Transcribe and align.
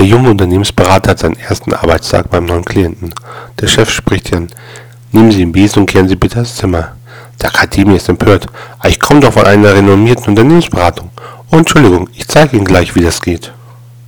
Der 0.00 0.08
junge 0.08 0.30
Unternehmensberater 0.30 1.10
hat 1.10 1.18
seinen 1.18 1.38
ersten 1.38 1.74
Arbeitstag 1.74 2.30
beim 2.30 2.46
neuen 2.46 2.64
Klienten. 2.64 3.12
Der 3.60 3.66
Chef 3.66 3.90
spricht 3.90 4.32
ihn. 4.32 4.48
Nehmen 5.12 5.30
Sie 5.30 5.40
den 5.40 5.52
Besen 5.52 5.80
und 5.80 5.90
kehren 5.90 6.08
Sie 6.08 6.16
bitte 6.16 6.36
das 6.36 6.56
Zimmer. 6.56 6.92
Der 7.42 7.50
Akademie 7.50 7.96
ist 7.96 8.08
empört. 8.08 8.46
Ich 8.88 8.98
komme 8.98 9.20
doch 9.20 9.34
von 9.34 9.44
einer 9.44 9.74
renommierten 9.74 10.28
Unternehmensberatung. 10.28 11.10
Oh, 11.52 11.58
Entschuldigung, 11.58 12.08
ich 12.14 12.26
zeige 12.26 12.56
Ihnen 12.56 12.64
gleich, 12.64 12.94
wie 12.94 13.02
das 13.02 13.20
geht. 13.20 13.52